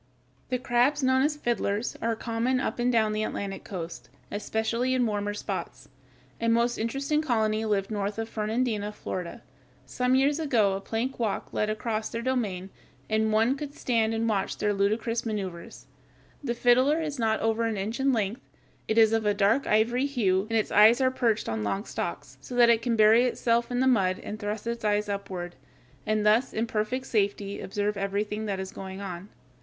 [0.49, 2.01] The crabs known as fiddlers (Fig.
[2.01, 5.89] 149) are common up and down the Atlantic coast, especially in the warmer portions.
[6.41, 9.43] A most interesting colony lived north of Fernandina, Florida.
[9.85, 12.71] Some years ago a plank walk led across their domain,
[13.11, 15.85] and one could stand and watch their ludicrous maneuvers.
[16.43, 18.41] The fiddler is not over an inch in length.
[18.87, 22.39] It is of a dark ivory hue, and its eyes are perched on long stalks,
[22.41, 25.57] so that it can bury itself in the mud and thrust its eyes upward,
[26.07, 29.29] and thus in perfect safety observe everything that is going on.